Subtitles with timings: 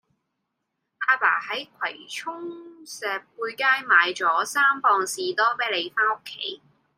[1.01, 3.05] 亞爸喺葵涌石
[3.37, 6.59] 貝街買左三磅士多啤梨返屋企